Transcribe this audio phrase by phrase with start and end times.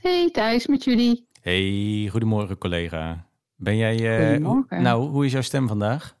[0.00, 1.26] Hey Thijs, met jullie.
[1.40, 3.26] Hey, goedemorgen collega.
[3.56, 4.18] Ben jij...
[4.18, 4.82] eh, Goedemorgen.
[4.82, 6.16] nou, hoe is jouw stem vandaag?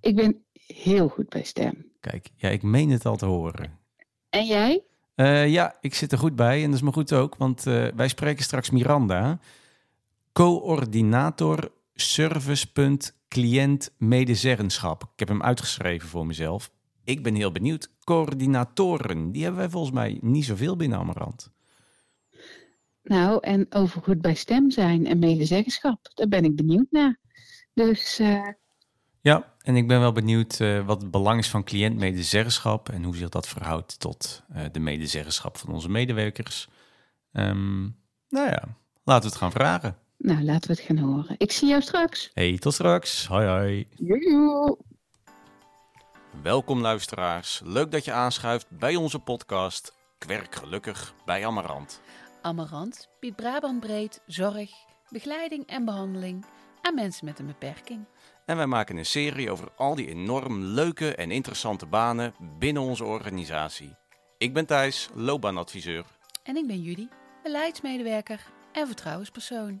[0.00, 1.90] Ik ben heel goed bij stem.
[2.00, 3.78] Kijk, ja, ik meen het al te horen.
[4.30, 4.82] En jij?
[5.14, 7.86] Eh, ja, ik zit er goed bij en dat is me goed ook, want eh,
[7.94, 9.38] wij spreken straks Miranda,
[10.32, 15.02] coördinator servicepunt cliënt medezeggenschap.
[15.02, 16.70] Ik heb hem uitgeschreven voor mezelf.
[17.04, 17.90] Ik ben heel benieuwd.
[18.04, 21.50] Coördinatoren, die hebben wij volgens mij niet zoveel binnen Amarant.
[23.02, 26.10] Nou, en over goed bij stem zijn en medezeggenschap.
[26.14, 27.18] Daar ben ik benieuwd naar.
[27.74, 28.48] Dus eh,
[29.20, 33.16] Ja, en ik ben wel benieuwd eh, wat het belang is van cliëntmedezeggenschap en hoe
[33.16, 36.68] zich dat verhoudt tot eh, de medezeggenschap van onze medewerkers.
[37.32, 37.80] Ehm,
[38.28, 38.62] nou ja,
[39.04, 39.96] laten we het gaan vragen.
[40.18, 41.34] nou, laten we het gaan horen.
[41.38, 42.30] Ik zie jou straks.
[42.34, 43.26] Hey, tot straks.
[43.26, 43.88] Hoi hoi.
[43.94, 44.78] Joejoe.
[46.42, 47.60] Welkom luisteraars.
[47.64, 52.00] Leuk dat je aanschuift bij onze podcast Kwerk gelukkig bij Amarant.
[52.42, 54.70] Amarant biedt Brabant breed zorg,
[55.08, 56.44] begeleiding en behandeling
[56.80, 58.04] aan mensen met een beperking.
[58.46, 63.04] En wij maken een serie over al die enorm leuke en interessante banen binnen onze
[63.04, 63.96] organisatie.
[64.38, 66.04] Ik ben Thijs, loopbaanadviseur.
[66.42, 67.08] En ik ben Judy,
[67.42, 68.40] beleidsmedewerker
[68.72, 69.80] en vertrouwenspersoon.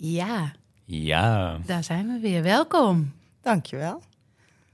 [0.00, 0.52] Ja,
[0.84, 2.42] Ja, daar zijn we weer.
[2.42, 3.12] Welkom.
[3.40, 4.02] Dankjewel.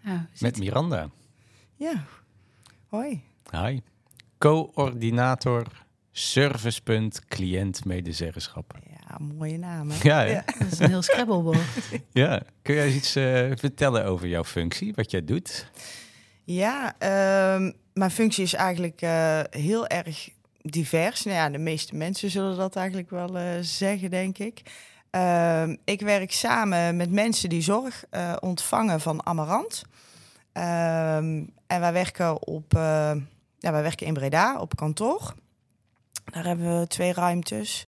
[0.03, 1.09] Nou, met Miranda.
[1.77, 2.05] Ja.
[2.89, 3.23] Hoi.
[3.51, 3.81] Hi.
[4.39, 5.67] Coördinator
[6.13, 8.79] servicepunt cliënt medezeggenschap.
[8.91, 9.91] Ja, mooie naam.
[9.91, 9.97] hè?
[10.03, 10.41] Ja, hè?
[10.59, 11.59] dat is een heel scrabblewoord.
[12.13, 12.43] ja.
[12.63, 15.71] Kun jij eens iets eh, vertellen over jouw functie, wat jij doet?
[16.45, 20.29] Ja, ehm, mijn functie is eigenlijk eh, heel erg
[20.63, 21.25] divers.
[21.25, 24.63] Nou ja, de meeste mensen zullen dat eigenlijk wel eh, zeggen, denk ik.
[25.15, 29.83] Ehm, ik werk samen met mensen die zorg eh, ontvangen van Amarant.
[30.53, 33.13] Ehm, en wij werken, op, eh,
[33.59, 35.35] ja, wij werken in Breda op kantoor.
[36.25, 37.87] Daar hebben we twee ruimtes.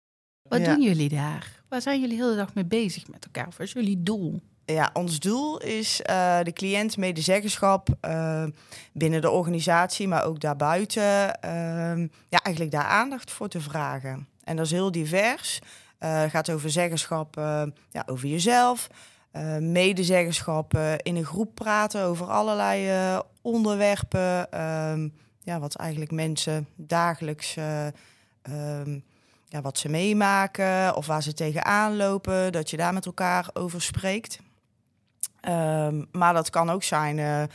[0.49, 0.65] Wat Ja.
[0.73, 1.61] doen jullie daar?
[1.69, 3.47] Waar zijn jullie de hele dag mee bezig met elkaar?
[3.57, 4.39] Wat is jullie doel?
[4.65, 7.87] Ja, ons doel is eh, de cliënt medezeggenschap
[8.93, 11.41] binnen de organisatie, maar ook daarbuiten.
[11.41, 14.27] ehm, ja, eigenlijk daar aandacht voor te vragen.
[14.43, 15.59] En dat is heel divers.
[15.99, 18.87] Het gaat over zeggenschap eh, ja, over jezelf.
[19.31, 24.51] eh, medezeggenschap in een groep praten over allerlei onderwerpen.
[24.51, 25.09] ehm,
[25.43, 27.87] ja, wat eigenlijk mensen dagelijks eh,
[28.41, 28.99] ehm,
[29.45, 33.81] ja, wat ze meemaken of waar ze tegenaan lopen, dat je daar met elkaar over
[33.81, 34.39] spreekt.
[35.41, 37.49] Ehm, maar dat kan ook zijn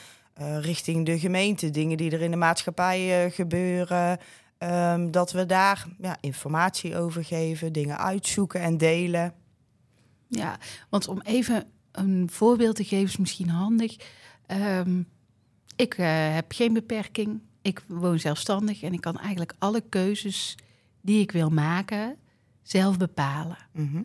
[0.61, 4.19] richting de gemeente, dingen die er in de maatschappij gebeuren.
[4.65, 9.35] Ehm, dat we daar ja, informatie over geven, dingen uitzoeken en delen.
[10.29, 10.59] Ja,
[10.89, 13.97] want om even een voorbeeld te geven is misschien handig.
[14.47, 15.03] Ehm,
[15.77, 17.41] ik eh, heb geen beperking.
[17.63, 20.57] Ik woon zelfstandig en ik kan eigenlijk alle keuzes
[21.01, 22.17] die ik wil maken
[22.63, 23.59] zelf bepalen.
[23.73, 24.03] Mhm.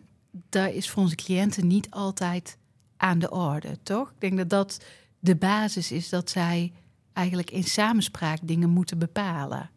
[0.48, 2.58] Daar is voor onze cliënten niet altijd
[2.96, 4.10] aan de orde, toch?
[4.10, 4.84] Ik denk dat dat
[5.18, 6.72] de basis is dat zij
[7.12, 9.70] eigenlijk in samenspraak dingen moeten bepalen.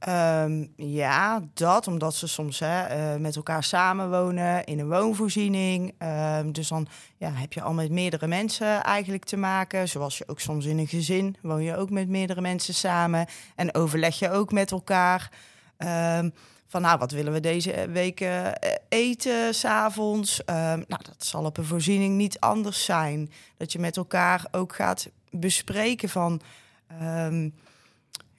[0.00, 5.94] Ehm, ja, dat omdat ze soms hè, eh, met elkaar samenwonen in een woonvoorziening.
[5.98, 9.88] Ehm, dus dan ja, heb je al met meerdere mensen eigenlijk te maken.
[9.88, 13.26] Zoals je ook soms in een gezin woon je ook met meerdere mensen samen.
[13.56, 15.30] En overleg je ook met elkaar.
[15.76, 16.30] Ehm,
[16.66, 18.46] van nou, wat willen we deze week eh,
[18.88, 20.42] eten s'avonds?
[20.46, 23.32] Nou, dat zal op een voorziening niet anders zijn.
[23.56, 26.40] Dat je met elkaar ook gaat bespreken van...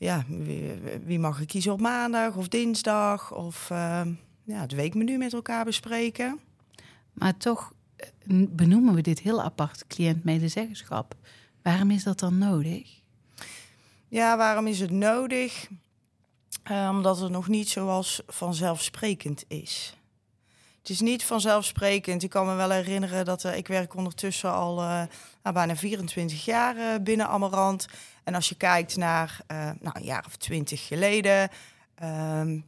[0.01, 3.33] ja, wie, wie mag ik kiezen op maandag of dinsdag?
[3.33, 4.13] Of ehm,
[4.43, 6.39] ja, het weekmenu met elkaar bespreken.
[7.13, 8.07] Maar toch eh,
[8.49, 11.15] benoemen we dit heel apart cliënt-medezeggenschap.
[11.61, 13.01] Waarom is dat dan nodig?
[14.07, 15.67] Ja, waarom is het nodig?
[16.63, 19.95] Eh, omdat het nog niet zoals vanzelfsprekend is.
[20.79, 22.23] Het is niet vanzelfsprekend.
[22.23, 27.01] Ik kan me wel herinneren dat eh, ik werk ondertussen al nou, bijna 24 jaar
[27.01, 27.87] binnen Amarant.
[28.23, 31.49] En als je kijkt naar eh, nou, een jaar of twintig geleden,
[31.95, 32.59] ehm,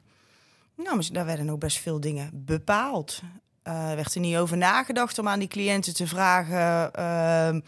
[0.75, 3.21] nou, daar werden ook best veel dingen bepaald.
[3.63, 7.59] Er werd er niet over nagedacht om aan die cliënten te vragen, ehm,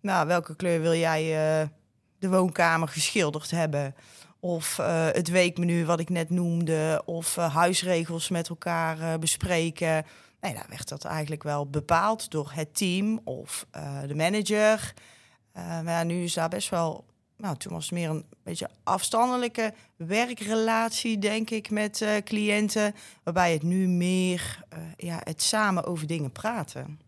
[0.00, 1.68] nou, welke kleur wil jij eh,
[2.18, 3.94] de woonkamer geschilderd hebben?
[4.42, 4.76] Of
[5.12, 7.02] het weekmenu wat ik net noemde.
[7.04, 10.04] Of huisregels met elkaar bespreken.
[10.40, 13.66] Nee, daar werd dat eigenlijk wel bepaald door het team of
[14.06, 14.92] de manager.
[15.52, 17.04] Maar ja, nu is daar best wel...
[17.40, 22.94] Nou, toen was het meer een beetje afstandelijke werkrelatie, denk ik, met eh, cliënten.
[23.22, 27.00] Waarbij het nu meer eh, ja, het samen over dingen praten.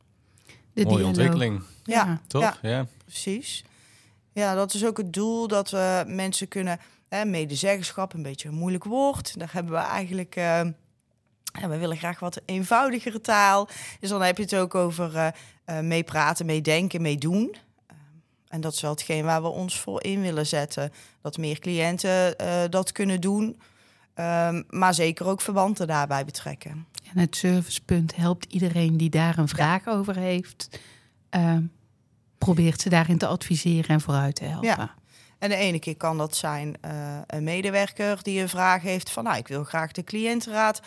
[0.46, 1.06] De Mooie dialoog.
[1.06, 2.58] ontwikkeling, Ja, toch?
[2.62, 2.87] Ja, Ja.
[3.05, 3.64] precies.
[4.32, 8.55] Ja, dat is ook het doel dat we mensen kunnen, hè, medezeggenschap, een beetje een
[8.55, 9.38] moeilijk woord.
[9.38, 10.61] Daar hebben we eigenlijk, eh,
[11.61, 13.69] ja, we willen graag wat eenvoudigere taal.
[14.00, 15.29] Dus dan heb je het ook over eh
[15.64, 17.55] eh, meepraten, meedenken, meedoen.
[18.52, 20.93] En dat is wel hetgeen waar we ons voor in willen zetten.
[21.20, 23.60] Dat meer cliënten eh, dat kunnen doen.
[24.14, 26.87] Ehm, maar zeker ook verwanten daarbij betrekken.
[27.12, 30.69] En het servicepunt helpt iedereen die daar een vraag over heeft.
[31.31, 31.62] ehm,
[32.38, 34.69] probeert ze daarin te adviseren en vooruit te helpen.
[34.69, 34.94] Ja.
[35.38, 39.25] En de ene keer kan dat zijn eh, een medewerker die een vraag heeft van...
[39.25, 40.81] nou, ik wil graag de cliëntenraad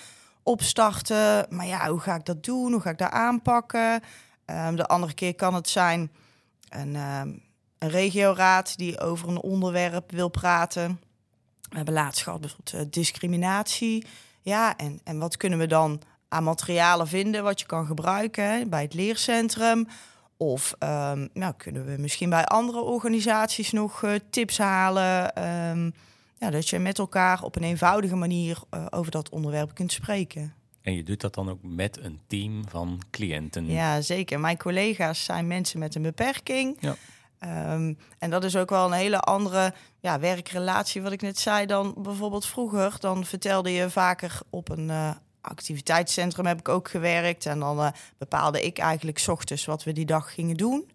[0.43, 1.45] opstarten.
[1.49, 2.71] Maar ja, hoe ga ik dat doen?
[2.71, 4.01] Hoe ga ik dat aanpakken?
[4.45, 6.11] Ehm, de andere keer kan het zijn
[6.69, 6.95] een,
[7.85, 10.99] een regioraad die over een onderwerp wil praten.
[11.69, 14.05] We hebben laatst gehad bijvoorbeeld eh, discriminatie.
[14.41, 18.65] Ja, en, en wat kunnen we dan aan materialen vinden wat je kan gebruiken hè,
[18.65, 19.87] bij het leercentrum?
[20.37, 25.35] Of ehm, nou, kunnen we misschien bij andere organisaties nog eh, tips halen?
[25.35, 25.89] Ehm,
[26.37, 30.53] ja, dat je met elkaar op een eenvoudige manier eh, over dat onderwerp kunt spreken.
[30.81, 33.65] En je doet dat dan ook met een team van cliënten.
[33.65, 34.39] Ja, zeker.
[34.39, 36.77] Mijn collega's zijn mensen met een beperking.
[36.79, 36.95] Ja.
[37.45, 41.65] Ehm, en dat is ook wel een hele andere ja, werkrelatie, wat ik net zei,
[41.65, 42.95] dan bijvoorbeeld vroeger.
[42.99, 45.09] Dan vertelde je vaker op een eh,
[45.41, 47.45] activiteitscentrum heb ik ook gewerkt.
[47.45, 50.91] En dan eh, bepaalde ik eigenlijk 's ochtends wat we die dag gingen doen.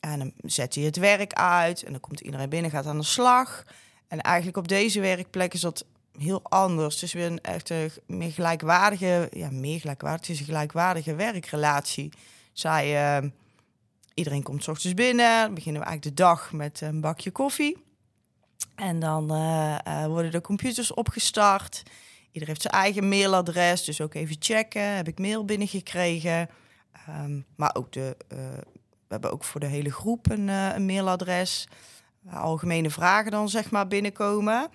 [0.00, 3.04] En dan zet je het werk uit en dan komt iedereen binnen, gaat aan de
[3.04, 3.64] slag.
[4.08, 5.84] En eigenlijk op deze werkplek is dat
[6.18, 6.94] heel anders.
[6.94, 12.12] Het is weer een echt een meer gelijkwaardige, ja, meer gelijkwaardig, gelijkwaardige werkrelatie.
[12.52, 13.28] Zij, eh,
[14.18, 17.84] iedereen komt ochtends binnen, beginnen we eigenlijk de dag met een bakje koffie.
[18.74, 21.82] En dan eh, eh, worden de computers opgestart.
[22.26, 24.96] Iedereen heeft zijn eigen mailadres, dus ook even checken.
[24.96, 26.48] Heb ik mail binnengekregen?
[26.92, 28.38] Ehm, maar ook de, eh,
[28.78, 31.68] we hebben ook voor de hele groep een, een mailadres.
[32.30, 34.68] Algemene vragen dan zeg maar binnenkomen.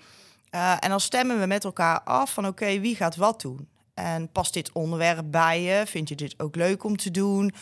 [0.80, 3.68] En dan stemmen we met elkaar af van oké, wie gaat wat doen?
[3.94, 5.84] En past dit onderwerp bij je?
[5.86, 7.54] Vind je dit ook leuk om te doen?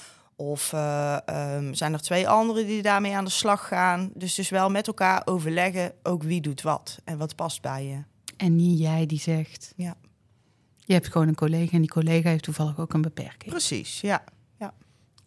[0.42, 4.12] Of eh, ehm, zijn er twee anderen die daarmee aan de slag gaan?
[4.14, 8.04] Dus dus wel met elkaar overleggen ook wie doet wat en wat past bij je.
[8.38, 9.74] En niet jij die zegt.
[9.76, 9.96] Ja.
[10.78, 13.50] Je hebt gewoon een collega en die collega heeft toevallig ook een beperking.
[13.52, 14.24] Precies, ja.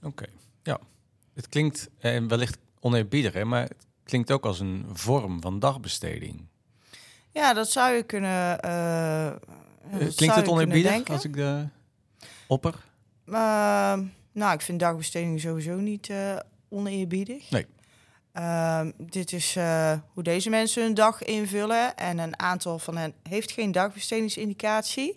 [0.03, 0.27] Oké,
[0.63, 0.79] ja.
[1.35, 6.47] Het klinkt eh, wellicht oneerbiedig, hè, maar het klinkt ook als een vorm van dagbesteding.
[7.31, 8.61] Ja, dat zou je kunnen.
[8.61, 9.39] eh, ja,
[9.91, 11.67] Eh, klinkt het oneerbiedig als ik de
[12.47, 12.75] opper?
[13.27, 16.37] Ehm, nou, ik vind dagbesteding sowieso niet eh,
[16.69, 17.51] oneerbiedig.
[17.51, 17.67] Nee.
[18.33, 21.97] Ehm, dit is eh, hoe deze mensen hun dag invullen.
[21.97, 25.17] En een aantal van hen heeft geen dagbestedingsindicatie.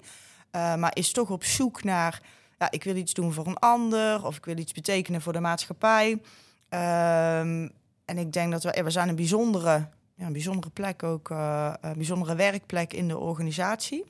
[0.51, 2.21] eh, maar is toch op zoek naar...
[2.59, 4.25] Ja, ik wil iets doen voor een ander.
[4.25, 6.21] Of ik wil iets betekenen voor de maatschappij.
[6.69, 7.69] Ehm,
[8.05, 8.83] en ik denk dat we...
[8.83, 11.29] We zijn een bijzondere, ja, een bijzondere plek ook.
[11.29, 14.03] een bijzondere werkplek in de organisatie.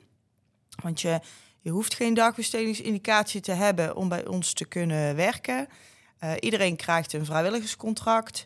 [0.82, 1.20] Want je,
[1.68, 5.68] je hoeft geen dagbestedingsindicatie te hebben om bij ons te kunnen werken.
[6.18, 8.44] Eh, iedereen krijgt een vrijwilligerscontract.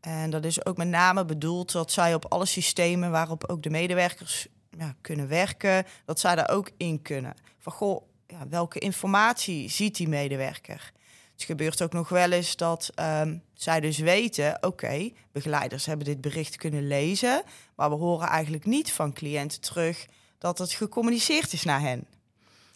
[0.00, 3.70] En dat is ook met name bedoeld dat zij op alle systemen waarop ook de
[3.70, 4.46] medewerkers
[4.78, 7.34] ja, kunnen werken, dat zij daar ook in kunnen.
[7.58, 10.92] Van goh, ja, welke informatie ziet die medewerker?
[11.32, 16.20] Het gebeurt ook nog wel eens dat ehm, zij dus weten, oké, begeleiders hebben dit
[16.20, 17.42] bericht kunnen lezen,
[17.76, 20.06] maar we horen eigenlijk niet van cliënten terug
[20.38, 22.06] dat het gecommuniceerd is naar hen.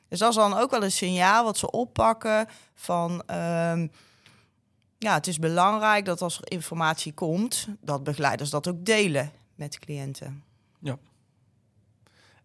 [0.08, 3.22] Dus dat is dan ook wel een signaal wat ze oppakken van...
[3.26, 3.86] ehm,
[4.98, 9.78] ja, het is belangrijk dat als er informatie komt, dat begeleiders dat ook delen met
[9.78, 10.44] cliënten.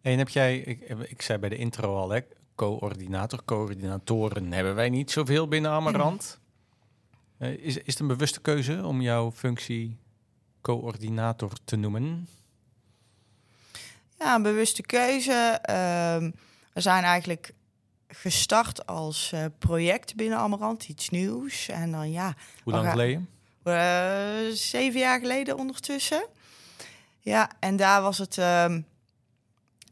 [0.01, 2.19] En heb jij, ik, ik zei bij de intro al, hè,
[2.55, 6.39] coördinator, coördinatoren hebben wij niet zoveel binnen Amarant.
[7.37, 9.97] Eh, is, is het een bewuste keuze om jouw functie
[10.61, 12.27] coördinator te noemen?
[14.19, 15.59] Ja, een bewuste keuze.
[15.61, 16.31] Ehm,
[16.73, 17.53] we zijn eigenlijk
[18.07, 21.67] gestart als eh, project binnen Amarant, iets nieuws.
[21.67, 23.29] En dan ja, Hoe lang geleden?
[23.63, 26.27] Eh, zeven jaar geleden ondertussen.
[27.19, 28.37] Ja, en daar was het.
[28.37, 28.81] ehm,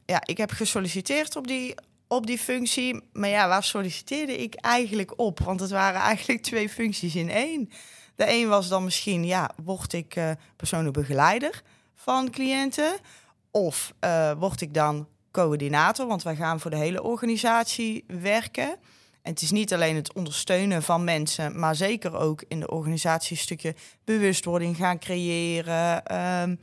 [0.05, 1.75] ja, ik heb gesolliciteerd op die,
[2.07, 3.01] op die functie.
[3.13, 5.39] Maar ja, waar solliciteerde ik eigenlijk op?
[5.39, 7.69] Want het waren eigenlijk twee functies in één.
[8.15, 11.61] De een was dan misschien, ja, word ik eh, persoonlijk begeleider
[11.95, 12.99] van cliënten?
[13.51, 18.77] of uh, word ik dan coördinator, want wij gaan voor de hele organisatie werken.
[19.21, 23.31] En het is niet alleen het ondersteunen van mensen, maar zeker ook in de organisatie
[23.31, 26.15] een stukje bewustwording gaan creëren.
[26.41, 26.59] Um,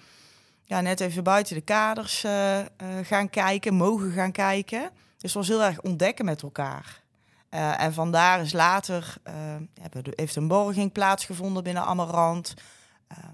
[0.65, 2.65] ja, net even buiten de kaders uh, uh,
[3.03, 4.91] gaan kijken, mogen gaan kijken.
[5.19, 7.03] Dus het was heel erg ontdekken met elkaar.
[7.51, 9.15] Uh, en vandaar is later,
[10.15, 12.55] heeft een borging plaatsgevonden binnen Amarant.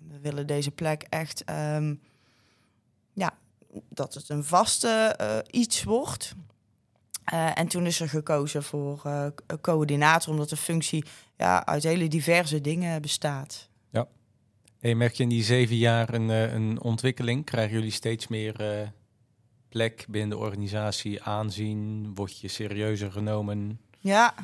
[0.09, 1.81] we willen deze plek echt, ja,
[3.89, 5.17] dat het een vaste
[5.51, 6.35] iets wordt.
[7.33, 9.27] Uh, en toen is er gekozen voor uh,
[9.61, 11.05] coördinator, omdat de functie
[11.37, 13.69] ja, uit hele diverse dingen bestaat.
[13.91, 14.07] Ja.
[14.81, 17.45] Hey, merk je in die zeven jaar een, een ontwikkeling?
[17.45, 18.93] Krijgen jullie steeds meer
[19.69, 22.11] plek binnen de organisatie, aanzien?
[22.15, 23.81] Word je serieuzer genomen?
[23.99, 24.35] Ja,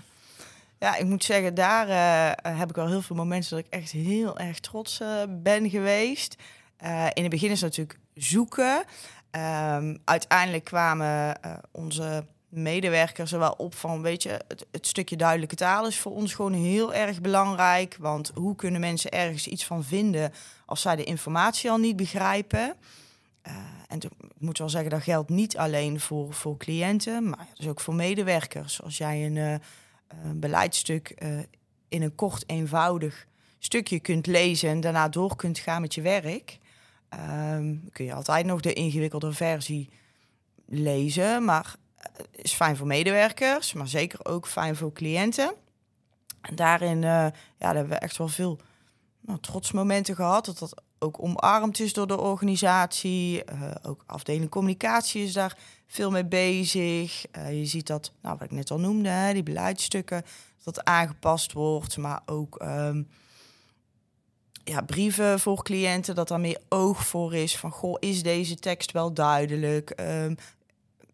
[0.79, 1.89] ja ik moet zeggen, daar
[2.59, 6.37] heb ik al heel veel momenten dat ik echt heel erg trots ben geweest.
[7.13, 8.85] in het begin is het natuurlijk zoeken.
[9.31, 11.37] Um, uiteindelijk kwamen
[11.71, 16.35] onze medewerkers er wel op van, weet je, het, stukje duidelijke taal is voor ons
[16.35, 17.97] gewoon heel erg belangrijk.
[18.01, 20.33] Want hoe kunnen mensen ergens iets van vinden
[20.67, 22.75] als zij de informatie al niet begrijpen?
[23.47, 23.55] Uh,
[23.89, 27.81] en ik moet wel zeggen, dat geldt niet alleen voor, voor cliënten, maar dus ook
[27.81, 28.83] voor medewerkers.
[28.83, 31.39] Als jij een, een beleidstuk uh,
[31.89, 33.27] in een kort, eenvoudig
[33.59, 36.59] stukje kunt lezen en daarna door kunt gaan met je werk,
[37.15, 39.91] um, kun je altijd nog de ingewikkelde versie
[40.67, 41.45] lezen.
[41.45, 41.75] Maar
[42.31, 45.55] is fijn voor medewerkers, maar zeker ook fijn voor cliënten.
[46.41, 47.27] En daarin uh,
[47.59, 48.59] ja, hebben we echt wel veel
[49.21, 50.45] nou, trotsmomenten gehad.
[50.45, 53.43] Dat dat ook omarmd is door de organisatie.
[53.53, 57.25] Uh, ook afdeling communicatie is daar veel mee bezig.
[57.51, 60.25] Je ziet dat, nou, wat ik net al noemde, hè, die beleidsstukken,
[60.63, 61.97] dat aangepast wordt.
[61.97, 63.09] Maar ook um,
[64.69, 67.57] ja, brieven voor cliënten, dat daar meer oog voor is.
[67.57, 69.93] Van, goh, is deze tekst wel duidelijk?
[70.01, 70.37] Um,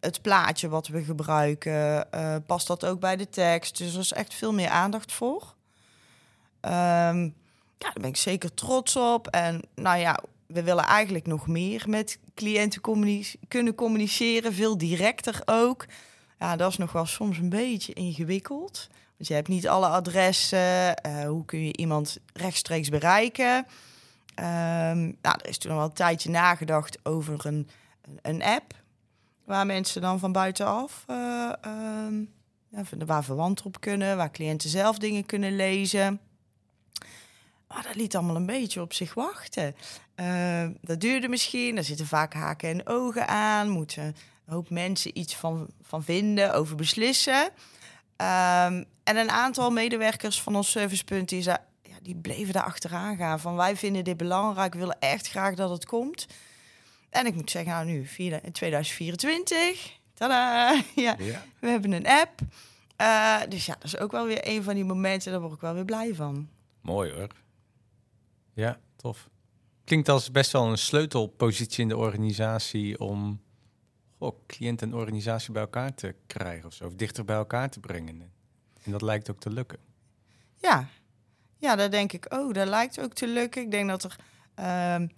[0.01, 3.79] het plaatje wat we gebruiken, uh, past dat ook bij de tekst?
[3.79, 5.55] Dus er is echt veel meer aandacht voor.
[6.61, 7.35] Um,
[7.79, 9.27] ja, daar ben ik zeker trots op.
[9.27, 12.81] En nou ja, we willen eigenlijk nog meer met cliënten
[13.49, 15.87] kunnen communiceren, veel directer ook.
[16.39, 18.89] Ja, dat is nog wel soms een beetje ingewikkeld.
[19.25, 21.01] Want je hebt niet alle adressen.
[21.07, 23.57] Uh, hoe kun je iemand rechtstreeks bereiken?
[23.57, 27.69] Um, nou, er is toen al wel een tijdje nagedacht over een,
[28.23, 28.75] een app.
[29.45, 31.53] Waar mensen dan van buitenaf, uh,
[33.07, 36.21] waar verwanten op kunnen, waar cliënten zelf dingen kunnen lezen.
[37.69, 39.75] Maar dat liet allemaal een beetje op zich wachten.
[40.17, 44.15] Uh, dat duurde misschien, er zitten vaak haken en ogen aan, moeten een
[44.53, 47.51] hoop mensen iets van, van vinden, over beslissen.
[48.17, 51.59] Um, en een aantal medewerkers van ons servicepunt die, ja,
[52.03, 53.41] die bleven daar achteraan gaan.
[53.41, 56.27] Van wij vinden dit belangrijk, we willen echt graag dat het komt.
[57.11, 58.09] En ik moet zeggen, nou nu,
[58.43, 62.41] in 2024, tada, ja, ja, we hebben een app.
[63.01, 65.61] Uh, dus ja, dat is ook wel weer een van die momenten, daar word ik
[65.61, 66.49] wel weer blij van.
[66.81, 67.29] Mooi hoor.
[68.53, 69.29] Ja, tof.
[69.85, 73.41] Klinkt als best wel een sleutelpositie in de organisatie om
[74.27, 77.81] oh, cliënt en organisatie bij elkaar te krijgen of zo, of dichter bij elkaar te
[77.81, 78.33] brengen.
[78.83, 79.79] En dat lijkt ook te lukken.
[80.57, 80.89] Ja,
[81.59, 82.55] ja dat denk ik ook.
[82.55, 83.63] Dat lijkt ook te lukken.
[83.63, 84.17] Ik denk dat er...
[84.59, 85.09] Uh,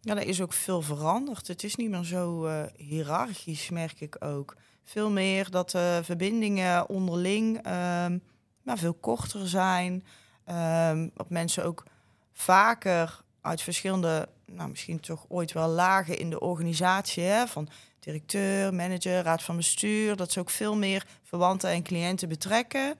[0.00, 1.46] ja, er is ook veel veranderd.
[1.46, 4.56] Het is niet meer zo uh, hiërarchisch, merk ik ook.
[4.84, 8.22] Veel meer dat de verbindingen onderling um,
[8.62, 10.04] nou, veel korter zijn.
[10.50, 11.84] Um, dat mensen ook
[12.32, 17.68] vaker uit verschillende, nou, misschien toch ooit wel lagen in de organisatie, hè, van
[18.04, 22.96] directeur, manager, raad van bestuur, dat ze ook veel meer verwanten en cliënten betrekken.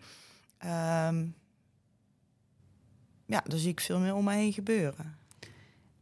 [0.64, 1.34] Um,
[3.26, 5.16] ja, daar zie ik veel meer om me heen gebeuren.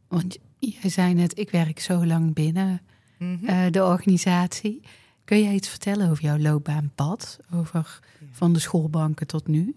[0.07, 0.37] Want
[0.71, 2.81] Jij zei net, ik werk zo lang binnen
[3.17, 3.49] mm -hmm.
[3.49, 4.81] uh, de organisatie.
[5.23, 7.39] Kun jij iets vertellen over jouw loopbaanpad?
[7.53, 7.99] Over
[8.31, 9.75] van de schoolbanken tot nu?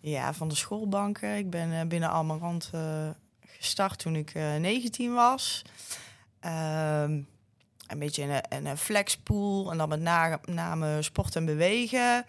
[0.00, 1.36] Ja, van de schoolbanken.
[1.36, 3.08] Ik ben uh, binnen Almarant uh,
[3.46, 5.62] gestart toen ik 19 was.
[6.40, 7.20] Ehm,
[7.86, 10.00] een beetje een, flexpool en dan met
[10.44, 12.26] name sport en bewegen.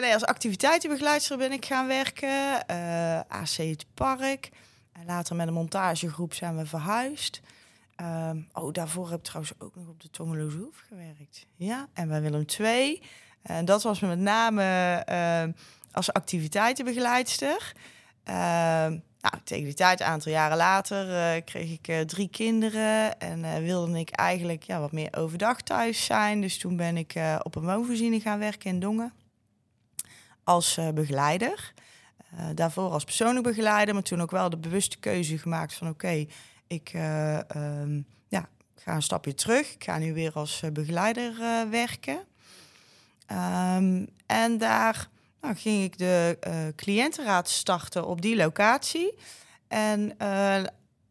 [0.00, 2.66] nee, als activiteitenbegeleidster ben ik gaan werken.
[3.28, 4.50] AC het Park.
[4.92, 7.40] En later met een montagegroep zijn we verhuisd.
[8.00, 11.46] Um, oh, daarvoor heb ik trouwens ook nog op de Tongeloze Hoef gewerkt.
[11.56, 13.02] Ja, en bij Willem II.
[13.42, 14.62] En dat was met name
[15.08, 15.54] uh,
[15.92, 17.72] als activiteitenbegeleidster.
[19.20, 23.18] Nou, tegen die tijd, een aantal jaren later, uh, kreeg ik uh, drie kinderen.
[23.20, 26.40] En wilde ik eigenlijk ja, wat meer overdag thuis zijn.
[26.40, 29.12] Dus toen ben ik op een woonvoorziening gaan werken in Dongen.
[30.44, 31.72] Als begeleider.
[32.54, 36.26] Daarvoor als persoonlijk begeleider, maar toen ook wel de bewuste keuze gemaakt van oké,
[36.66, 36.92] ik
[37.56, 39.74] um, ja, ga een stapje terug.
[39.74, 41.34] Ik ga nu weer als begeleider
[41.70, 42.18] werken.
[43.76, 45.08] Um, en daar
[45.40, 46.38] nou, ging ik de
[46.76, 49.14] cliëntenraad starten op die locatie.
[49.68, 50.14] En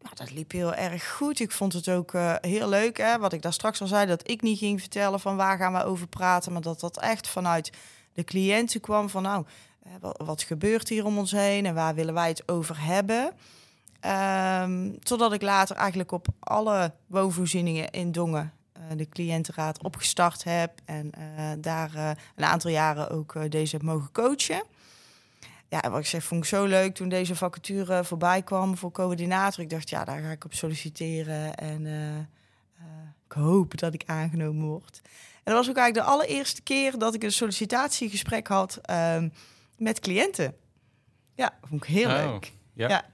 [0.02, 1.40] nou, dat liep heel erg goed.
[1.40, 4.30] Ik vond het ook uh, heel leuk, hè, wat ik daar straks al zei, dat
[4.30, 7.72] ik niet ging vertellen van waar gaan we over praten, maar dat dat echt vanuit
[8.12, 9.44] de cliënten kwam van nou,
[10.16, 13.32] wat, gebeurt hier om ons heen en waar willen wij het over hebben.
[14.62, 18.52] Um, totdat ik later eigenlijk op alle woonvoorzieningen in Dongen
[18.96, 24.62] de cliëntenraad opgestart heb en uh, daar een aantal jaren ook deze heb mogen coachen
[25.70, 29.64] ja, wat ik zeg, vond ik zo leuk toen deze vacature voorbij kwam voor coördinator.
[29.64, 32.24] Ik dacht, ja, daar ga ik op solliciteren en uh, uh,
[33.26, 35.00] ik hoop dat ik aangenomen word.
[35.34, 39.24] En dat was ook eigenlijk de allereerste keer dat ik een sollicitatiegesprek had uh,
[39.76, 40.54] met cliënten.
[41.34, 42.52] Ja, vond ik heel oh, leuk.
[42.72, 42.88] Ja.
[42.88, 43.04] ja.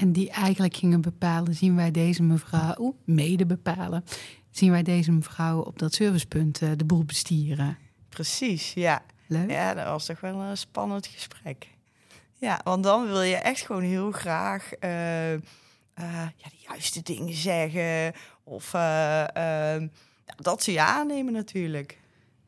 [0.00, 4.04] En die eigenlijk gingen bepalen, zien wij deze mevrouw, mede bepalen,
[4.50, 7.78] zien wij deze mevrouw op dat servicepunt uh, de boel bestieren.
[8.08, 9.02] Precies, ja.
[9.28, 11.68] Ja, dat was toch wel een spannend gesprek.
[12.34, 15.38] Ja, want dan wil je echt gewoon heel graag uh, uh,
[16.36, 18.12] ja, de juiste dingen zeggen.
[18.44, 19.76] Of uh,
[20.36, 21.98] dat ze je aannemen natuurlijk.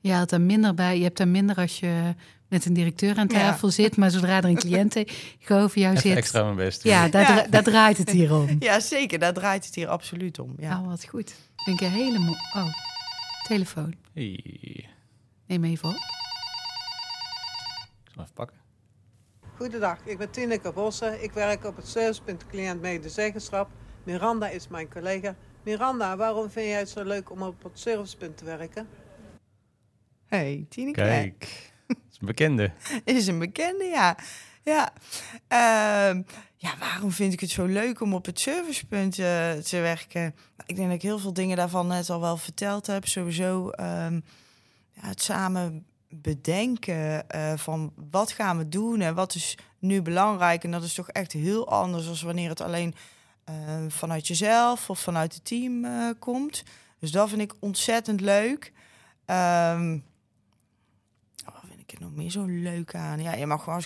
[0.01, 0.97] Je had er minder bij.
[0.97, 2.15] Je hebt er minder als je
[2.51, 3.97] met een directeur aan tafel zit.
[3.97, 6.17] Maar zodra er een cliënt tegenover jou zit...
[6.17, 6.83] extra mijn best.
[6.83, 8.57] Ja, daar, daar draait het hier om.
[8.59, 9.19] Ja, zeker.
[9.19, 10.55] Daar draait het hier absoluut om.
[10.59, 10.81] Ja.
[10.81, 11.35] Oh, wat goed.
[11.57, 12.51] Vind ik een hele mooie...
[12.55, 12.75] Oh,
[13.43, 13.95] telefoon.
[14.15, 14.89] Hey.
[15.47, 16.19] Neem even op
[18.21, 18.59] even pakken.
[19.57, 21.23] Goedendag, ik ben Tineke Bossen.
[21.23, 23.71] Ik werk op het servicepunt cliënt medezeggenschap.
[24.05, 25.35] Miranda is mijn collega.
[25.65, 28.89] Miranda, waarom vind jij het zo leuk om op het servicepunt te werken?
[30.27, 31.01] Hey, Tineke.
[31.01, 31.70] Kijk,
[32.21, 32.73] bekende.
[33.05, 34.17] is een bekende, ja.
[34.63, 34.93] Ja.
[35.49, 36.23] Uh,
[36.57, 40.35] ja, waarom vind ik het zo leuk om op het servicepunt uh, te werken?
[40.67, 43.07] Ik denk dat ik heel veel dingen daarvan net al wel verteld heb.
[43.07, 44.25] Sowieso um,
[44.91, 50.65] ja, het samen bedenken uh, van wat gaan we doen en wat is nu belangrijk.
[50.65, 52.95] En dat is toch echt heel anders dan wanneer het alleen
[53.51, 53.55] uh,
[53.89, 56.63] vanuit jezelf of vanuit het team uh, komt.
[56.99, 58.73] Dus dat vind ik ontzettend leuk.
[61.91, 63.23] Ik er nog meer zo leuk aan?
[63.23, 63.83] Ja, je mag gewoon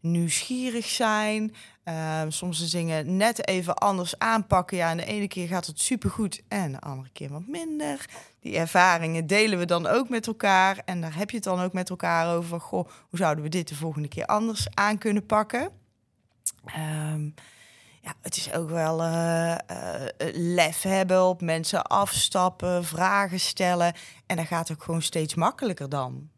[0.00, 1.54] nieuwsgierig zijn.
[1.84, 4.76] Uh, soms de dingen net even anders aanpakken.
[4.76, 8.04] Ja, en de ene keer gaat het supergoed en de andere keer wat minder.
[8.40, 10.82] Die ervaringen delen we dan ook met elkaar.
[10.84, 12.60] En daar heb je het dan ook met elkaar over.
[12.60, 15.70] Goh, hoe zouden we dit de volgende keer anders aan kunnen pakken?
[17.12, 17.34] Um,
[18.00, 19.56] ja, het is ook wel uh,
[20.32, 23.94] lef hebben, op mensen afstappen, vragen stellen.
[24.26, 26.30] En dat gaat ook gewoon steeds makkelijker dan.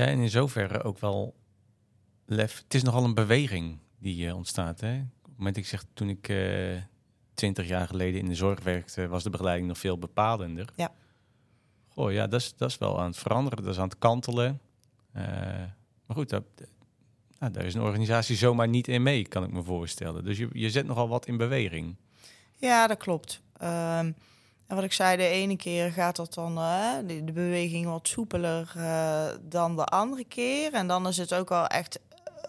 [0.00, 1.34] Ja, en in zoverre ook wel
[2.26, 2.62] lef.
[2.62, 4.80] Het is nogal een beweging die uh, ontstaat.
[4.80, 4.96] Hè?
[4.98, 6.76] Op het moment ik zeg, toen ik uh,
[7.34, 10.68] twintig jaar geleden in de zorg werkte, was de begeleiding nog veel bepalender.
[10.76, 10.92] Ja.
[11.88, 14.60] Goh, ja, dat is, dat is wel aan het veranderen, dat is aan het kantelen.
[15.16, 15.22] Uh,
[16.06, 16.44] maar goed, dat,
[17.38, 20.24] nou, daar is een organisatie zomaar niet in mee, kan ik me voorstellen.
[20.24, 21.96] Dus je, je zet nogal wat in beweging.
[22.56, 23.42] Ja, dat klopt.
[23.62, 24.14] Um,
[24.70, 28.72] en wat ik zei, de ene keer gaat dat dan uh, de, beweging wat soepeler
[28.76, 30.72] uh, dan de andere keer.
[30.72, 32.00] En dan is het ook wel echt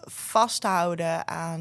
[0.04, 1.60] vasthouden aan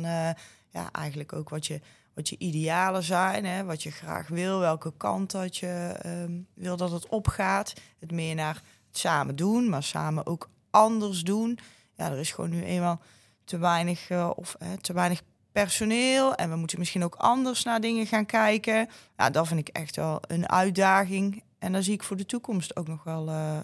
[0.69, 1.82] ja, eigenlijk ook wat je,
[2.13, 6.78] wat je idealen zijn, hè, wat je graag wil, welke kant dat je um, wil
[6.78, 7.74] dat het opgaat.
[8.00, 11.60] Het meer naar het samen doen, maar samen ook anders doen.
[11.93, 13.02] Ja, er is gewoon nu eenmaal
[13.43, 18.25] te weinig of te weinig personeel en we moeten misschien ook anders naar dingen gaan
[18.25, 18.89] kijken.
[19.17, 22.75] Ja, dat vind ik echt wel een uitdaging en daar zie ik voor de toekomst
[22.75, 23.59] ook nog wel uh,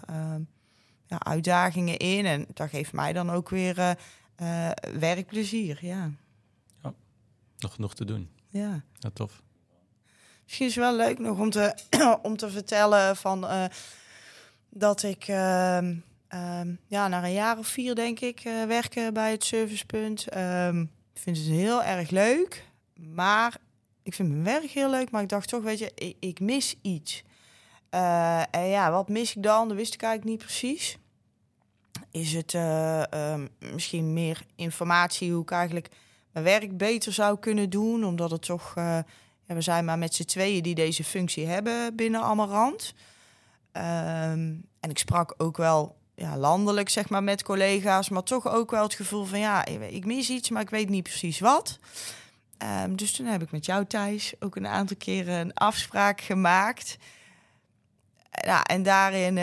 [1.06, 6.10] ja, uitdagingen in en dat geeft mij dan ook weer uh, werkplezier, ja.
[6.82, 6.94] ja.
[7.58, 8.30] Nog genoeg te doen.
[8.48, 8.82] Ja.
[8.92, 9.10] ja.
[9.12, 9.42] Tof.
[10.44, 11.74] Misschien is het wel leuk nog om te,
[12.22, 13.46] om te vertellen van
[14.70, 15.36] dat ik uh,
[16.86, 20.28] ja, na een jaar of vier, denk ik, werken bij het servicepunt.
[20.28, 20.84] Ehm,
[21.18, 22.64] ik vind het heel erg leuk,
[23.14, 23.56] maar
[24.02, 26.74] ik vind mijn werk heel leuk, maar ik dacht toch, weet je, ik, ik mis
[26.82, 27.22] iets.
[28.50, 29.68] en ja, wat mis ik dan?
[29.68, 30.98] Dat wist ik eigenlijk niet precies
[32.10, 33.34] is het uh, uh,
[33.72, 35.88] misschien meer informatie hoe ik eigenlijk
[36.32, 38.04] mijn werk beter zou kunnen doen.
[38.04, 38.98] Omdat het toch, uh,
[39.44, 42.94] ja, we zijn maar met z'n tweeën die deze functie hebben binnen Amarant.
[43.72, 43.82] Um,
[44.80, 48.08] en ik sprak ook wel ja, landelijk, zeg maar, met collega's.
[48.08, 51.02] Maar toch ook wel het gevoel van, ja, ik mis iets, maar ik weet niet
[51.02, 51.78] precies wat.
[52.84, 56.96] Um, dus toen heb ik met jou, Thijs, ook een aantal keren een afspraak gemaakt.
[58.30, 59.38] Ja, en daarin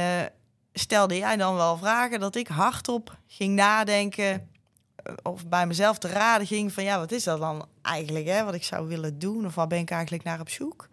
[0.74, 4.50] stelde jij dan wel vragen dat ik hardop ging nadenken
[5.24, 8.44] of bij mezelf te raden ging van ja, wat is dat dan eigenlijk, hè?
[8.44, 10.88] Wat ik zou willen doen of waar ben ik eigenlijk naar op zoek?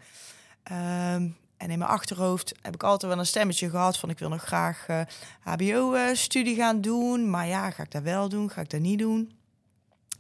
[0.63, 1.29] Ehm,
[1.63, 4.43] en in mijn achterhoofd heb ik altijd wel een stemmetje gehad van ik wil nog
[4.43, 5.01] graag uh,
[5.41, 8.51] HBO-studie gaan doen, maar ja, ga ik dat wel doen?
[8.51, 9.33] Ga ik dat niet doen?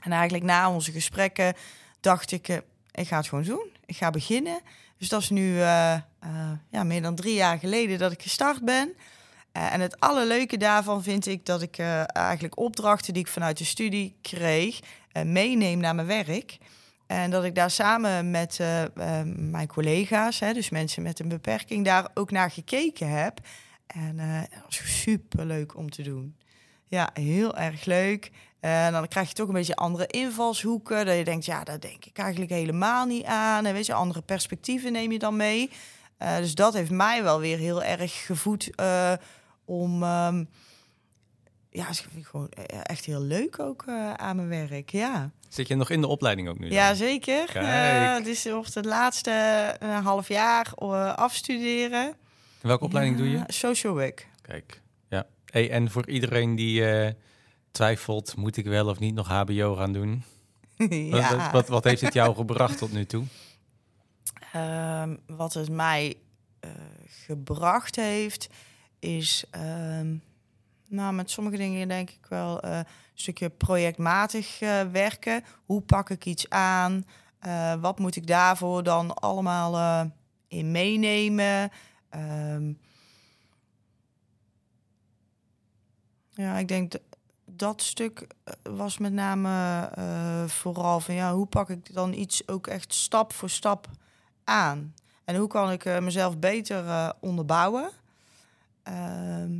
[0.01, 1.55] En eigenlijk na onze gesprekken
[2.01, 2.57] dacht ik, uh,
[2.91, 3.67] ik ga het gewoon doen.
[3.87, 4.61] Ik ga beginnen.
[4.99, 5.97] Dus dat is nu uh,
[6.71, 8.93] ja, meer dan drie jaar geleden dat ik gestart ben.
[9.53, 14.17] en het allerleuke daarvan vind ik dat ik eigenlijk opdrachten die ik vanuit de studie
[14.21, 14.81] kreeg,
[15.25, 16.59] meeneem naar mijn werk.
[17.13, 18.61] En dat ik daar samen met
[19.37, 23.41] mijn collega's, hè, dus mensen met een beperking, daar ook naar gekeken heb.
[23.87, 24.17] En
[24.51, 26.37] dat was super leuk om te doen.
[26.87, 28.31] Ja, heel erg leuk.
[28.61, 31.07] En dan krijg je toch een beetje andere invalshoeken.
[31.07, 33.67] Dat je denkt, ja, daar denk ik eigenlijk helemaal niet aan.
[33.67, 35.71] En weet je, andere perspectieven neem je dan mee.
[36.19, 39.13] Uh, dus dat heeft mij wel weer heel erg gevoed uh,
[39.65, 40.03] om.
[40.03, 40.49] Um,
[41.73, 44.91] ja, is gewoon e-, echt heel leuk ook uh, aan mijn werk.
[44.91, 45.31] Ja.
[45.49, 46.69] Zit je nog in de opleiding ook nu?
[46.69, 46.77] Dan?
[46.77, 47.59] Ja, zeker.
[48.15, 49.31] het is of het laatste
[50.03, 50.75] half jaar
[51.15, 52.15] afstuderen.
[52.61, 53.43] welke opleiding doe je?
[53.47, 54.29] Social work.
[54.43, 55.27] Kijk, ja.
[55.47, 56.85] Hey, en voor iedereen die
[57.71, 60.25] twijfelt, moet ik wel of niet nog HBO gaan doen?
[60.91, 61.37] ja.
[61.37, 63.25] wat, wat, wat, heeft het jou gebracht tot nu toe?
[64.57, 66.17] Um, wat het mij
[66.65, 66.71] uh,
[67.07, 68.49] gebracht heeft,
[68.99, 69.45] is
[69.99, 70.23] um,
[70.93, 75.45] nou, met sommige dingen denk ik wel uh, een stukje projectmatig uh, werken.
[75.65, 77.05] Hoe pak ik iets aan?
[77.81, 80.11] wat moet ik daarvoor dan allemaal
[80.49, 81.71] in meenemen?
[82.15, 82.79] Um,
[86.31, 86.93] ja, ik denk
[87.45, 89.91] dat stuk eh, was met name
[90.47, 93.89] vooral van ja, hoe pak ik dan iets ook echt stap voor stap
[94.45, 94.95] aan?
[95.25, 97.91] En hoe kan ik mezelf beter onderbouwen?
[98.83, 99.53] Ehm,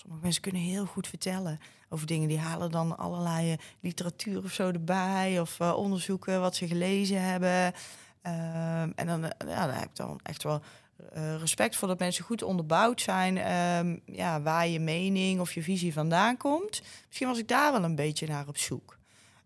[0.00, 2.28] sommige mensen kunnen heel goed vertellen over dingen.
[2.28, 5.40] Die halen dan allerlei literatuur of zo erbij.
[5.40, 7.72] Of onderzoeken wat ze gelezen hebben.
[8.22, 10.62] Ehm, en dan, ja, daar heb ik dan echt wel
[11.38, 13.52] respect voor dat mensen goed onderbouwd zijn.
[13.76, 16.82] Um, ja, waar je mening of je visie vandaan komt.
[17.06, 18.98] Misschien was ik daar wel een beetje naar op zoek.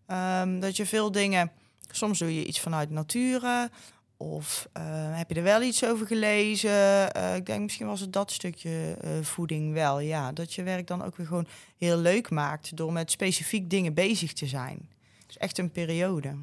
[0.07, 1.51] Um, dat je veel dingen.
[1.91, 3.69] Soms doe je iets vanuit nature.
[4.17, 4.83] Of uh,
[5.17, 6.69] heb je er wel iets over gelezen?
[7.17, 9.99] Uh, ik denk misschien was het dat stukje voeding wel.
[9.99, 11.47] Ja, dat je werk dan ook weer gewoon
[11.77, 12.77] heel leuk maakt.
[12.77, 14.89] Door met specifiek dingen bezig te zijn.
[15.27, 16.35] Dus echt een periode.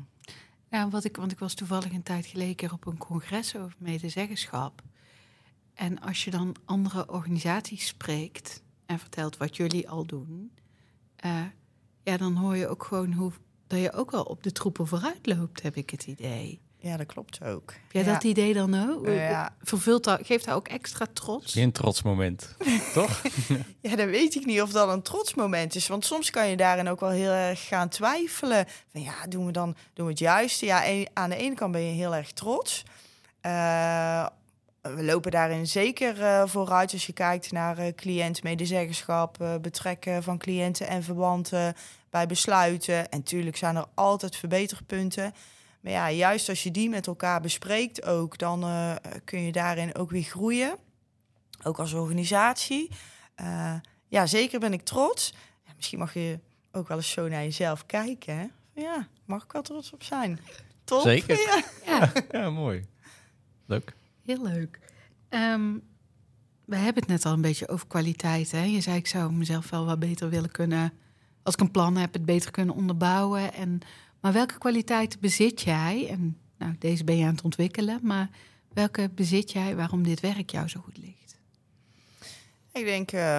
[0.71, 4.83] Ja, wat ik, want ik was toevallig een tijd geleden op een congres over medezeggenschap.
[5.75, 10.53] En als je dan andere organisaties spreekt en vertelt wat jullie al doen,
[12.03, 13.33] ja, dan hoor je ook gewoon hoe
[13.67, 16.62] dat je ook al op de troepen vooruit loopt, heb ik het idee.
[16.83, 17.71] Ja, dat klopt ook.
[17.71, 19.07] Heb jij dat idee dan ook?
[19.07, 19.55] Ja.
[19.63, 21.53] Vervult dat, geeft dat ook extra trots?
[21.53, 22.57] Geen trotsmoment,
[22.95, 23.23] toch?
[23.81, 25.89] ja, dan weet ik niet of dat een trotsmoment is.
[25.89, 28.67] Want soms kan je daarin ook wel heel erg gaan twijfelen.
[28.93, 30.67] Van ja, doen we dan doen we het juiste?
[30.67, 32.83] Ja, aan de ene kant ben je heel erg trots.
[33.47, 34.27] Uh,
[34.83, 40.39] we lopen daarin zeker uh, vooruit als je kijkt naar uh, cliënt-medezeggenschap, uh, betrekken van
[40.39, 41.75] cliënten en verwanten
[42.11, 43.11] bij besluiten.
[43.11, 45.35] En natuurlijk zijn er altijd verbeterpunten.
[45.83, 48.65] Maar ja, juist als je die met elkaar bespreekt ook, dan
[49.25, 50.77] kun je daarin ook weer groeien.
[51.63, 52.91] Ook als organisatie.
[54.09, 55.35] ja, zeker ben ik trots.
[55.67, 56.39] Ja, misschien mag je
[56.73, 58.37] ook wel eens zo naar jezelf kijken.
[58.37, 58.47] Hè?
[58.83, 60.39] Ja, mag ik wel trots op zijn.
[60.85, 61.03] Top.
[61.03, 61.39] Zeker.
[61.39, 62.13] Ja, ja.
[62.41, 62.85] ja mooi.
[63.67, 63.95] Leuk.
[64.25, 64.79] Heel leuk.
[65.29, 65.83] Um,
[66.65, 68.51] we hebben het net al een beetje over kwaliteit.
[68.51, 68.63] Hè?
[68.63, 70.93] Je zei, ik zou mezelf wel wat beter willen kunnen...
[71.43, 73.53] als ik een plan heb, het beter kunnen onderbouwen.
[73.55, 73.81] En,
[74.23, 76.07] maar welke kwaliteiten bezit jij?
[76.09, 77.99] En nou, deze ben je aan het ontwikkelen.
[78.03, 78.31] Maar
[78.73, 81.39] welke bezit jij waarom dit werk jou zo goed ligt?
[82.73, 83.39] Ik denk uh,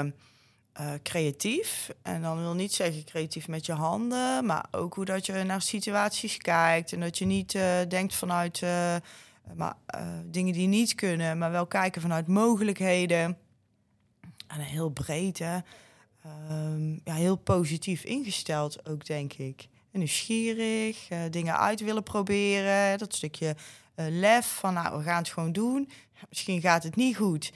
[0.80, 1.90] uh, creatief.
[2.02, 4.46] En dan wil niet zeggen creatief met je handen...
[4.46, 6.94] maar ook hoe dat je naar situaties kijkt...
[6.94, 8.62] en dat je niet uh, denkt vanuit
[9.56, 9.76] maar
[10.26, 13.38] dingen die niet kunnen, maar wel kijken vanuit mogelijkheden.
[14.48, 15.40] En heel breed.
[15.40, 19.68] Um, ja, heel positief ingesteld ook, denk ik.
[20.00, 22.98] Nieuwsgierig, uh, dingen uit willen proberen.
[22.98, 23.56] Dat stukje
[23.96, 25.90] uh, lef van, nou, we gaan het gewoon doen.
[26.30, 27.52] misschien gaat het niet goed.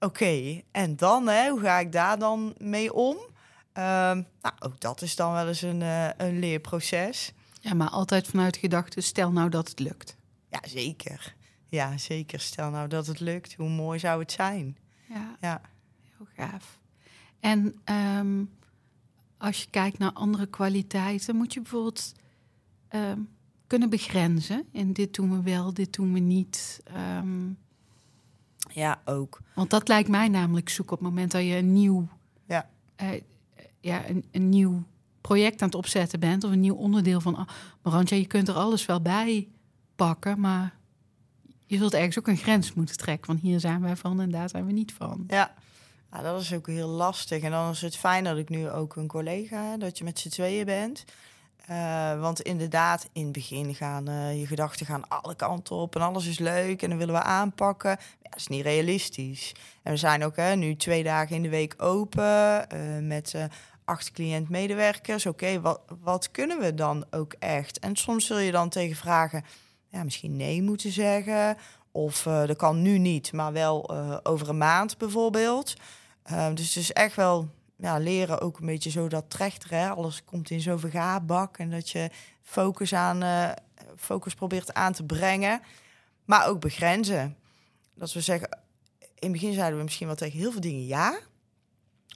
[0.00, 0.64] Oké, okay.
[0.70, 3.16] en dan, hè, hoe ga ik daar dan mee om?
[3.16, 5.80] Um, nou, ook dat is dan wel eens een,
[6.16, 7.32] een leerproces.
[7.60, 10.16] Ja, maar altijd vanuit gedachte, stel nou dat het lukt.
[10.50, 11.36] Ja, zeker.
[11.68, 12.40] Ja, zeker.
[12.40, 13.54] Stel nou dat het lukt.
[13.54, 14.76] Hoe mooi zou het zijn?
[15.08, 15.60] Ja, ja.
[16.16, 16.78] heel gaaf.
[17.40, 18.57] En um,
[19.38, 22.12] als je kijkt naar andere kwaliteiten, moet je bijvoorbeeld
[22.94, 23.28] um,
[23.66, 24.64] kunnen begrenzen.
[24.72, 26.82] En dit doen we wel, dit doen we niet.
[27.18, 27.58] Um,
[28.70, 29.40] ja, ook.
[29.54, 32.08] Want dat lijkt mij namelijk zoek op het moment dat je een nieuw,
[32.46, 32.68] ja.
[33.02, 33.08] Uh,
[33.80, 34.82] ja, een, een nieuw
[35.20, 37.46] project aan het opzetten bent of een nieuw onderdeel van
[37.82, 39.48] Amarant, ja, je kunt er alles wel bij
[39.96, 40.76] pakken, maar
[41.66, 43.26] je zult ergens ook een grens moeten trekken.
[43.26, 45.24] Want hier zijn wij van en daar zijn we niet van.
[45.28, 45.54] Ja.
[46.12, 47.42] Ja, dat is ook heel lastig.
[47.42, 50.28] En dan is het fijn dat ik nu ook een collega, dat je met z'n
[50.28, 51.04] tweeën bent.
[51.70, 56.02] Uh, want inderdaad, in het begin gaan uh, je gedachten gaan alle kanten op en
[56.02, 57.90] alles is leuk en dan willen we aanpakken.
[57.90, 59.54] Ja, dat is niet realistisch.
[59.82, 63.34] En we zijn ook hè, nu twee dagen in de week open uh, met
[63.84, 65.26] acht cliënt-medewerkers.
[65.26, 67.78] Oké, wat, wat kunnen we dan ook echt?
[67.78, 69.44] En soms zul je dan tegen vragen,
[69.88, 71.56] ja, misschien nee moeten zeggen.
[71.92, 73.90] Of dat kan nu niet, maar wel
[74.26, 75.74] over een maand bijvoorbeeld.
[76.54, 77.48] dus het is echt wel
[77.78, 79.90] ja, leren ook een beetje zo dat trechter.
[79.90, 81.58] Alles komt in zo'n vergaarbak.
[81.58, 82.10] En dat je
[82.42, 83.50] focus, aan, uh,
[83.96, 85.60] focus probeert aan te brengen.
[86.24, 87.36] Maar ook begrenzen.
[87.94, 88.58] Dat we zeggen,
[88.98, 91.18] in het begin zeiden we misschien wel tegen heel veel dingen ja.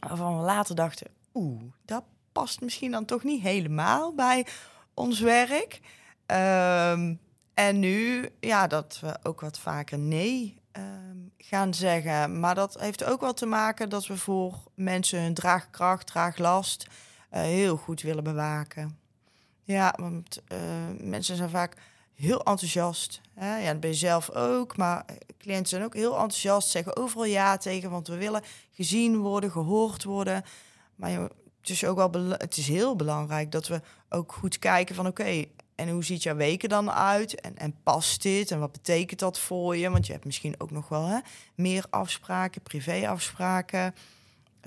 [0.09, 4.47] Waarvan we later dachten, oeh, dat past misschien dan toch niet helemaal bij
[4.95, 5.81] ons werk.
[6.27, 7.21] Um,
[7.55, 12.41] en nu, ja, dat we ook wat vaker nee Ehm, gaan zeggen.
[12.41, 16.87] Maar dat heeft ook wel te maken dat we voor mensen hun draagkracht, draaglast
[17.33, 18.99] uh, heel goed willen bewaken.
[19.65, 20.59] Ja, want uh,
[20.99, 21.77] mensen zijn vaak
[22.15, 23.21] heel enthousiast.
[23.35, 23.59] Hè?
[23.59, 24.77] Ja, dat ben je zelf ook.
[24.77, 25.05] Maar
[25.39, 30.05] cliënten zijn ook heel enthousiast, zeggen overal ja tegen, want we willen gezien worden, gehoord
[30.05, 30.45] worden.
[30.95, 35.07] Maar het is ook wel het is heel belangrijk dat we ook goed kijken van
[35.07, 37.41] oké, en hoe ziet jouw weken dan uit?
[37.41, 38.51] En, en past dit?
[38.51, 39.91] En wat betekent dat voor je?
[39.91, 41.19] Want je hebt misschien ook nog wel hè,
[41.55, 43.95] meer afspraken, privéafspraken.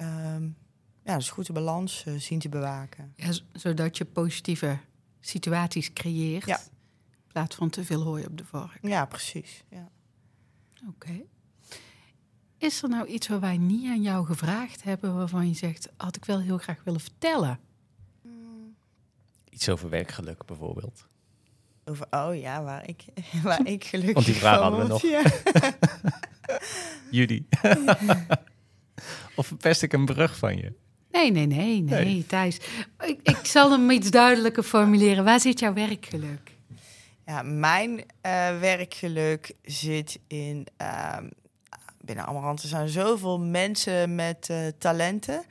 [0.01, 0.57] Um,
[1.03, 3.13] ja, dus goed de balans uh, zien te bewaken.
[3.15, 4.77] Ja, zodat je positieve
[5.19, 6.45] situaties creëert.
[6.45, 6.57] Ja.
[6.57, 8.79] In plaats van te veel hooi op de vork.
[8.81, 9.63] Ja, precies.
[9.69, 9.89] Ja.
[10.87, 11.21] Oké.
[12.57, 15.15] Is er nou iets waar wij niet aan jou gevraagd hebben...
[15.15, 17.59] waarvan je zegt, had ik wel heel graag willen vertellen?
[19.55, 21.07] Iets over werkgeluk bijvoorbeeld.
[21.85, 23.05] Over, oh ja, waar ik,
[23.43, 25.01] waar ik gelukkig Want die vraag hadden we nog.
[25.01, 25.23] Ja.
[27.17, 27.43] Judy.
[29.35, 30.73] of verpest ik een brug van je?
[31.11, 32.25] Nee, nee, nee, nee, nee.
[32.25, 32.59] Thijs.
[32.99, 35.23] Ik, ik zal hem iets duidelijker formuleren.
[35.23, 36.51] Waar zit jouw werkgeluk?
[37.25, 38.03] Ja, mijn uh,
[38.59, 40.67] werkgeluk zit in...
[40.81, 41.17] Uh,
[42.01, 45.45] binnen Amarant er zijn zoveel mensen met uh, talenten...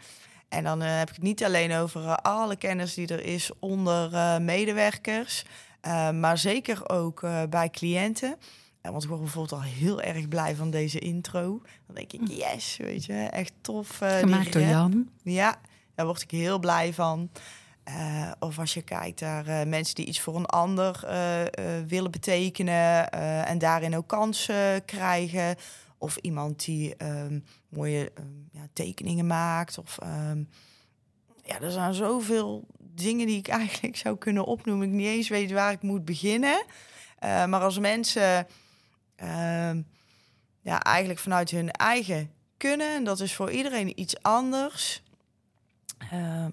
[0.55, 3.51] En dan uh, heb ik het niet alleen over uh, alle kennis die er is
[3.59, 5.45] onder uh, medewerkers,
[6.15, 8.37] maar zeker ook bij cliënten.
[8.83, 11.63] want ik word bijvoorbeeld al heel erg blij van deze intro.
[11.87, 12.33] Dan denk ik, hm.
[12.33, 13.99] yes, weet je, echt tof.
[14.03, 15.09] Gemaakt door Jan.
[15.23, 15.57] Ja,
[15.95, 17.31] daar word ik heel blij van.
[18.39, 21.01] of als je kijkt naar mensen die iets voor een ander
[21.87, 23.11] willen betekenen
[23.47, 25.57] en daarin ook kansen krijgen.
[26.05, 29.79] Of iemand die ehm, mooie ehm, ja, tekeningen maakt.
[29.79, 30.49] Of um,
[31.43, 34.89] ja, er zijn zoveel dingen die ik eigenlijk zou kunnen opnoemen.
[34.89, 36.65] Ik niet eens weet waar ik moet beginnen.
[37.25, 38.47] Uh, maar als mensen
[40.63, 45.03] ja, eigenlijk vanuit hun eigen kunnen, en dat is voor iedereen iets anders,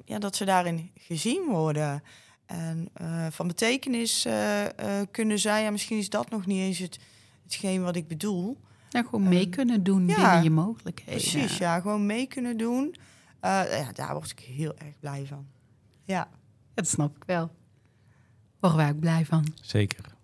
[0.05, 2.03] ja, dat ze daarin gezien worden.
[2.51, 4.65] En uh, van betekenis uh,
[5.11, 5.63] kunnen zijn.
[5.63, 6.99] Ja, misschien is dat nog niet eens het,
[7.43, 8.57] hetgeen wat ik bedoel.
[8.91, 11.21] Nou, gewoon mee ehm, kunnen doen ja, binnen je mogelijkheden.
[11.21, 11.79] Precies, ja.
[11.79, 12.95] Gewoon mee kunnen doen.
[13.41, 15.47] Uh, ja, daar word ik heel erg blij van.
[16.03, 16.29] Ja.
[16.73, 17.51] Dat snap ik wel.
[18.59, 19.45] Worden wij ook blij van.
[19.61, 20.15] Zeker.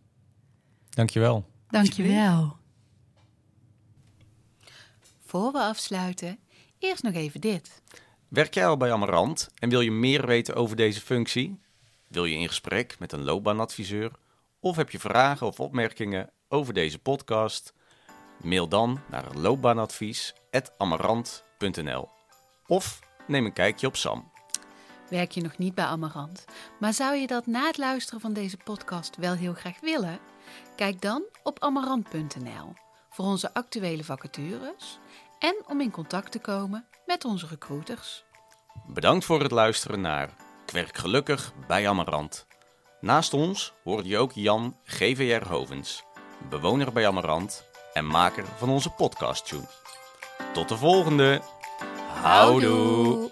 [0.90, 1.46] Dankjewel.
[1.68, 2.58] Dankjewel.
[5.26, 6.40] Voor we afsluiten,
[6.80, 7.82] eerst nog even dit.
[8.28, 11.60] Werk jij al bij Amarant en wil je meer weten over deze functie?
[12.08, 14.12] Wil je in gesprek met een loopbaanadviseur?
[14.60, 17.74] Of heb je vragen of opmerkingen over deze podcast?
[18.44, 22.10] Mail dan naar loopbaanadvies.amarant.nl
[22.68, 24.32] of neem een kijkje op Sam.
[25.10, 26.46] Werk je nog niet bij Amarant,
[26.80, 30.20] maar zou je dat na het luisteren van deze podcast wel heel graag willen?
[30.76, 32.74] Kijk dan op amarant.nl
[33.10, 35.00] voor onze actuele vacatures
[35.40, 38.24] en om in contact te komen met onze recruiters.
[38.88, 40.30] Bedankt voor het luisteren naar
[40.66, 42.46] Kwerk Gelukkig bij Amarant.
[43.02, 46.04] Naast ons hoorde je ook Jan GVR Hovens,
[46.50, 47.67] bewoner bij Amarant
[47.98, 49.68] en maker van onze podcast tune.
[50.54, 51.42] Tot de volgende.
[52.22, 53.32] Houdoe.